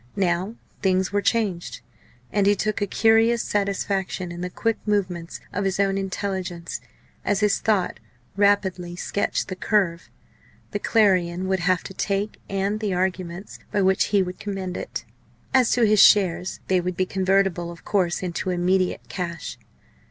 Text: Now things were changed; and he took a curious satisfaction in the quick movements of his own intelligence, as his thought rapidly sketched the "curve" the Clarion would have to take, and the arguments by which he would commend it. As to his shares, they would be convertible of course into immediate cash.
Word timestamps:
Now 0.15 0.55
things 0.81 1.11
were 1.11 1.21
changed; 1.21 1.81
and 2.31 2.47
he 2.47 2.55
took 2.55 2.81
a 2.81 2.87
curious 2.87 3.43
satisfaction 3.43 4.31
in 4.31 4.41
the 4.41 4.49
quick 4.49 4.77
movements 4.87 5.39
of 5.53 5.63
his 5.63 5.79
own 5.79 5.95
intelligence, 5.95 6.81
as 7.23 7.41
his 7.41 7.59
thought 7.59 7.99
rapidly 8.35 8.95
sketched 8.95 9.47
the 9.47 9.55
"curve" 9.55 10.09
the 10.71 10.79
Clarion 10.79 11.47
would 11.47 11.59
have 11.59 11.83
to 11.83 11.93
take, 11.93 12.41
and 12.49 12.79
the 12.79 12.95
arguments 12.95 13.59
by 13.71 13.83
which 13.83 14.05
he 14.05 14.23
would 14.23 14.39
commend 14.39 14.75
it. 14.75 15.05
As 15.53 15.69
to 15.73 15.83
his 15.83 15.99
shares, 16.01 16.61
they 16.67 16.81
would 16.81 16.97
be 16.97 17.05
convertible 17.05 17.69
of 17.71 17.85
course 17.85 18.23
into 18.23 18.49
immediate 18.49 19.07
cash. 19.07 19.59